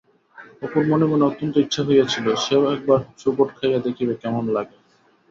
অপুর 0.61 0.83
মনে 0.87 1.05
মনে 1.05 1.23
অত্যন্ত 1.25 1.55
ইচ্ছা 1.57 1.81
হইয়াছিল 1.87 2.25
সেও 2.43 2.63
একবাব 2.75 3.01
চুবুট 3.19 3.49
খাইয়া 3.57 3.79
দেখিবে, 3.85 4.13
কেমন 4.21 4.43
লাগে। 4.55 4.77